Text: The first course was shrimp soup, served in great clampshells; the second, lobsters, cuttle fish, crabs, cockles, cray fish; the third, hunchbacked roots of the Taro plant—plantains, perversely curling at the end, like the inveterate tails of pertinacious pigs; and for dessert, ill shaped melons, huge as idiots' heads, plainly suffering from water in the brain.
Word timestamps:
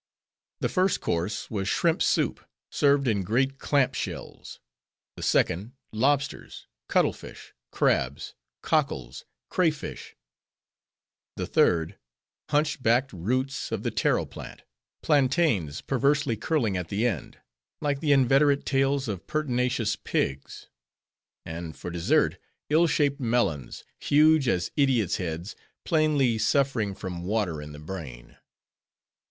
The 0.61 0.67
first 0.69 0.99
course 0.99 1.51
was 1.51 1.69
shrimp 1.69 2.01
soup, 2.01 2.43
served 2.71 3.07
in 3.07 3.21
great 3.21 3.59
clampshells; 3.59 4.59
the 5.15 5.21
second, 5.21 5.73
lobsters, 5.91 6.65
cuttle 6.87 7.13
fish, 7.13 7.53
crabs, 7.71 8.33
cockles, 8.63 9.25
cray 9.49 9.69
fish; 9.69 10.15
the 11.35 11.45
third, 11.45 11.99
hunchbacked 12.49 13.13
roots 13.13 13.71
of 13.71 13.83
the 13.83 13.91
Taro 13.91 14.25
plant—plantains, 14.25 15.81
perversely 15.81 16.35
curling 16.35 16.75
at 16.75 16.87
the 16.87 17.05
end, 17.05 17.37
like 17.79 17.99
the 17.99 18.11
inveterate 18.11 18.65
tails 18.65 19.07
of 19.07 19.27
pertinacious 19.27 19.95
pigs; 19.97 20.67
and 21.45 21.75
for 21.77 21.91
dessert, 21.91 22.39
ill 22.71 22.87
shaped 22.87 23.19
melons, 23.19 23.83
huge 23.99 24.47
as 24.47 24.71
idiots' 24.75 25.17
heads, 25.17 25.55
plainly 25.85 26.39
suffering 26.39 26.95
from 26.95 27.21
water 27.23 27.61
in 27.61 27.71
the 27.71 27.77
brain. 27.77 28.35